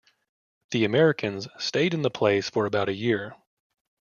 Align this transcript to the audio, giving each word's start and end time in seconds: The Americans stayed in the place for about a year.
The 0.71 0.83
Americans 0.83 1.47
stayed 1.59 1.93
in 1.93 2.01
the 2.01 2.09
place 2.09 2.49
for 2.49 2.65
about 2.65 2.89
a 2.89 2.95
year. 2.95 3.35